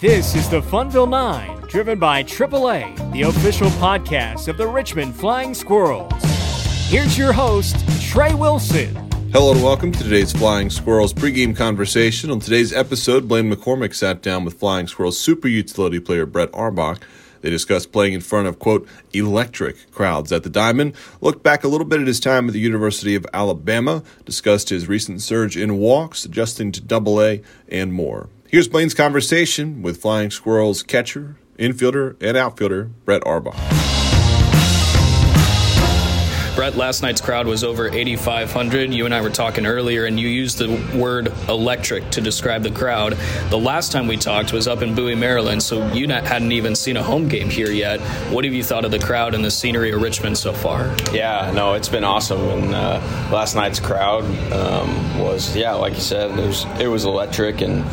[0.00, 5.52] This is the Funville 9, driven by AAA, the official podcast of the Richmond Flying
[5.52, 6.10] Squirrels.
[6.88, 8.96] Here's your host, Trey Wilson.
[9.30, 12.30] Hello and welcome to today's Flying Squirrels pregame conversation.
[12.30, 17.06] On today's episode, Blaine McCormick sat down with Flying Squirrels super utility player Brett Auerbach.
[17.42, 21.68] They discussed playing in front of, quote, electric crowds at the Diamond, looked back a
[21.68, 25.76] little bit at his time at the University of Alabama, discussed his recent surge in
[25.76, 28.30] walks, adjusting to double A, and more.
[28.50, 33.54] Here's Blaine's conversation with Flying Squirrels catcher, infielder, and outfielder Brett Auerbach.
[36.56, 38.92] Brett, last night's crowd was over 8,500.
[38.92, 42.72] You and I were talking earlier, and you used the word electric to describe the
[42.72, 43.12] crowd.
[43.50, 46.96] The last time we talked was up in Bowie, Maryland, so you hadn't even seen
[46.96, 48.00] a home game here yet.
[48.32, 50.92] What have you thought of the crowd and the scenery of Richmond so far?
[51.12, 52.40] Yeah, no, it's been awesome.
[52.40, 53.00] And uh,
[53.32, 57.84] last night's crowd um, was, yeah, like you said, it was it was electric and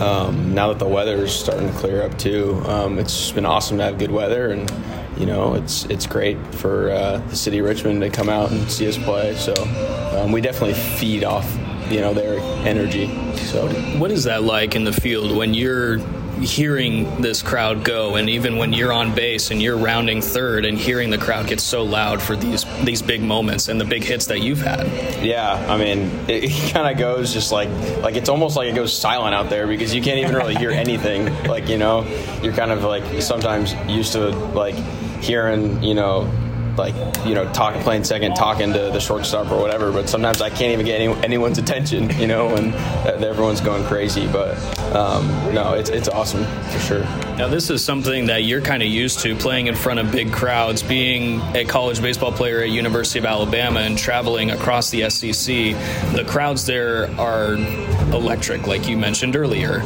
[0.00, 3.78] um, now that the weather is starting to clear up too, um, it's been awesome
[3.78, 4.72] to have good weather, and
[5.16, 8.70] you know it's it's great for uh, the city of Richmond to come out and
[8.70, 9.34] see us play.
[9.36, 9.54] So
[10.18, 11.50] um, we definitely feed off
[11.90, 13.06] you know their energy.
[13.36, 15.98] So what is that like in the field when you're
[16.40, 20.78] hearing this crowd go and even when you're on base and you're rounding third and
[20.78, 24.26] hearing the crowd get so loud for these these big moments and the big hits
[24.26, 24.86] that you've had.
[25.24, 27.68] Yeah i mean it, it kind of goes just like
[28.02, 30.70] like it's almost like it goes silent out there because you can't even really hear
[30.70, 31.32] anything.
[31.44, 32.04] Like you know
[32.42, 34.74] you're kind of like sometimes used to like
[35.22, 36.30] hearing you know
[36.76, 36.94] like
[37.26, 40.72] you know talking playing second talking to the shortstop or whatever but sometimes i can't
[40.72, 42.74] even get any, anyone's attention you know and
[43.22, 44.54] everyone's going crazy but
[44.94, 47.02] um, no it's, it's awesome for sure
[47.36, 50.32] now this is something that you're kind of used to playing in front of big
[50.32, 55.74] crowds being a college baseball player at university of alabama and traveling across the sec
[56.14, 57.54] the crowds there are
[58.14, 59.82] electric like you mentioned earlier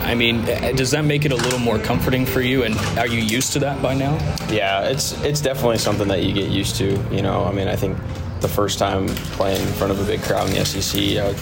[0.00, 2.64] I mean, does that make it a little more comforting for you?
[2.64, 4.14] And are you used to that by now?
[4.50, 6.98] Yeah, it's it's definitely something that you get used to.
[7.12, 7.96] You know, I mean, I think
[8.40, 11.34] the first time playing in front of a big crowd in the SEC, I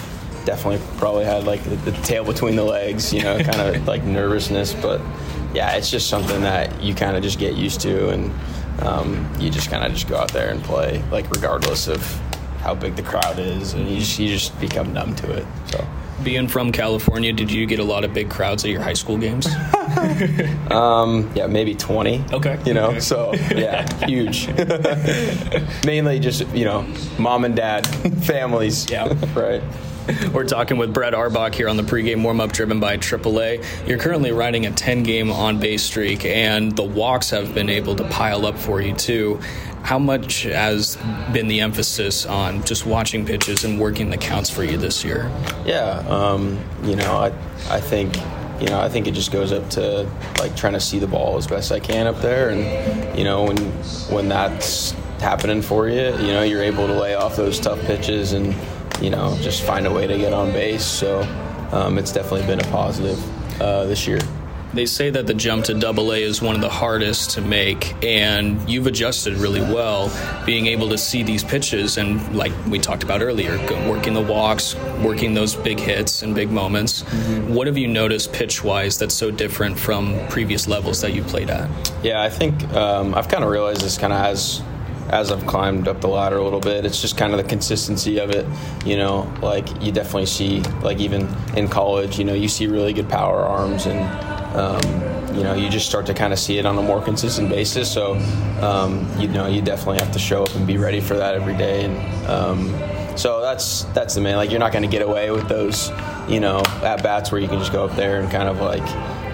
[0.45, 3.13] definitely probably had like the, the tail between the legs.
[3.13, 4.73] You know, kind of like nervousness.
[4.73, 5.01] But
[5.53, 8.31] yeah, it's just something that you kind of just get used to, and
[8.81, 12.01] um, you just kind of just go out there and play, like regardless of
[12.61, 15.45] how big the crowd is, and you just, you just become numb to it.
[15.67, 15.87] So
[16.23, 19.17] being from California, did you get a lot of big crowds at your high school
[19.17, 19.47] games?
[20.71, 22.25] um, yeah, maybe 20.
[22.33, 22.59] Okay.
[22.65, 22.99] You know, okay.
[22.99, 24.47] so yeah, huge.
[25.85, 26.85] Mainly just, you know,
[27.17, 27.87] mom and dad
[28.25, 28.89] families.
[28.89, 29.13] Yeah.
[29.33, 29.63] right.
[30.33, 33.87] We're talking with Brett Auerbach here on the pregame warm up driven by AAA.
[33.87, 37.95] You're currently riding a 10 game on base streak, and the walks have been able
[37.95, 39.39] to pile up for you too.
[39.83, 40.97] How much has
[41.31, 45.31] been the emphasis on just watching pitches and working the counts for you this year?
[45.65, 47.27] Yeah, um, you know, I,
[47.69, 48.15] I think
[48.59, 51.37] you know, I think it just goes up to like trying to see the ball
[51.37, 53.57] as best I can up there, and you know, when
[54.09, 58.33] when that's happening for you, you know, you're able to lay off those tough pitches
[58.33, 58.53] and
[59.01, 60.85] you know just find a way to get on base.
[60.85, 61.21] So
[61.71, 64.19] um, it's definitely been a positive uh, this year.
[64.71, 67.95] They say that the jump to double A is one of the hardest to make,
[68.03, 70.11] and you've adjusted really well,
[70.45, 73.57] being able to see these pitches and, like we talked about earlier,
[73.89, 77.01] working the walks, working those big hits and big moments.
[77.01, 77.55] Mm-hmm.
[77.55, 81.49] What have you noticed pitch wise that's so different from previous levels that you played
[81.49, 81.67] at?
[82.03, 84.61] Yeah, I think um, I've kind of realized this kind of as
[85.09, 86.85] as I've climbed up the ladder a little bit.
[86.85, 88.45] It's just kind of the consistency of it.
[88.85, 92.93] You know, like you definitely see, like even in college, you know, you see really
[92.93, 93.99] good power arms and
[94.55, 97.49] um, you know, you just start to kind of see it on a more consistent
[97.49, 97.91] basis.
[97.91, 98.15] So,
[98.61, 101.55] um, you know, you definitely have to show up and be ready for that every
[101.55, 101.85] day.
[101.85, 104.35] And um, so that's that's the main.
[104.35, 105.91] Like, you're not going to get away with those,
[106.27, 108.83] you know, at bats where you can just go up there and kind of like,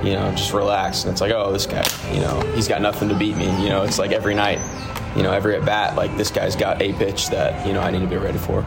[0.04, 1.04] you know, just relax.
[1.04, 3.46] And it's like, oh, this guy, you know, he's got nothing to beat me.
[3.64, 4.60] You know, it's like every night,
[5.16, 7.92] you know, every at bat, like this guy's got a pitch that you know I
[7.92, 8.66] need to be ready for.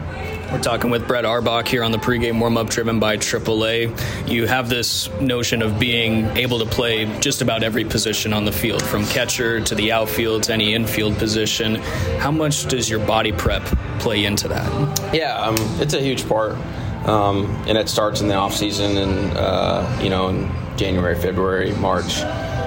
[0.51, 4.27] We're talking with Brett Auerbach here on the pregame warm up driven by AAA.
[4.27, 8.51] You have this notion of being able to play just about every position on the
[8.51, 11.75] field, from catcher to the outfield to any infield position.
[12.17, 13.63] How much does your body prep
[13.99, 15.13] play into that?
[15.13, 16.57] Yeah, um, it's a huge part.
[17.05, 21.73] Um, and it starts in the off season and, uh, you know, in January, February,
[21.75, 22.21] March,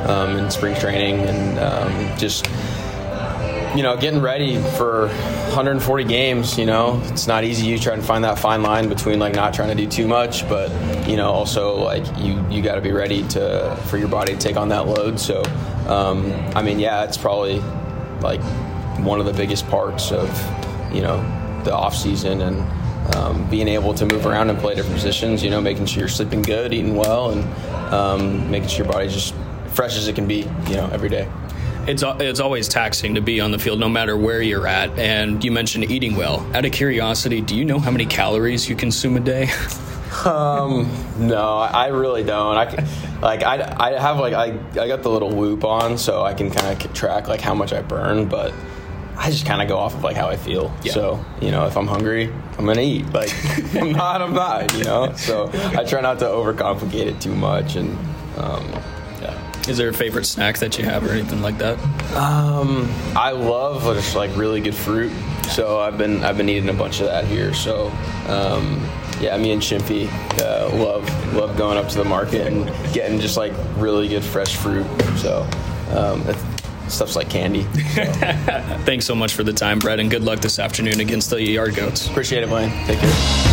[0.06, 2.46] um, in spring training, and um, just
[3.74, 7.66] you know, getting ready for 140 games, you know, it's not easy.
[7.66, 10.46] You try to find that fine line between like not trying to do too much,
[10.48, 10.70] but
[11.08, 14.38] you know, also like you you got to be ready to for your body to
[14.38, 15.18] take on that load.
[15.18, 15.42] So,
[15.88, 17.60] um, I mean, yeah, it's probably
[18.20, 18.42] like
[18.98, 20.28] one of the biggest parts of
[20.94, 21.16] you know
[21.64, 22.81] the off season and
[23.14, 25.42] um, being able to move around and play different positions.
[25.42, 27.44] You know, making sure you're sleeping good, eating well, and
[27.92, 29.34] um, making sure your body's just
[29.68, 30.48] fresh as it can be.
[30.68, 31.28] You know, every day.
[31.86, 34.96] It's it's always taxing to be on the field, no matter where you're at.
[34.98, 36.48] And you mentioned eating well.
[36.54, 39.50] Out of curiosity, do you know how many calories you consume a day?
[40.26, 40.88] Um,
[41.18, 42.56] no, I really don't.
[42.56, 42.86] I can,
[43.20, 46.50] like I, I have like I, I got the little Whoop on, so I can
[46.50, 48.52] kind of track like how much I burn, but
[49.22, 50.74] I just kind of go off of like how I feel.
[50.82, 50.92] Yeah.
[50.94, 53.06] So you know, if I'm hungry, I'm gonna eat.
[53.12, 53.32] Like
[53.76, 54.76] I'm not, I'm not.
[54.76, 55.12] You know.
[55.14, 57.96] So I try not to overcomplicate it too much, and
[58.36, 58.66] um,
[59.22, 59.38] yeah.
[59.68, 61.78] Is there a favorite snack that you have or anything like that?
[62.16, 65.12] Um, I love just like really good fruit.
[65.52, 67.54] So I've been I've been eating a bunch of that here.
[67.54, 67.92] So
[68.26, 68.84] um,
[69.20, 70.08] yeah, me and Chimpy
[70.40, 74.56] uh, love love going up to the market and getting just like really good fresh
[74.56, 74.84] fruit.
[75.18, 75.48] So
[75.90, 76.24] um,
[76.88, 77.62] stuff's like candy.
[77.62, 78.04] So.
[78.84, 81.74] Thanks so much for the time, Brett, and good luck this afternoon against the Yard
[81.74, 82.08] Goats.
[82.08, 82.70] Appreciate it, Blaine.
[82.86, 83.51] Take care.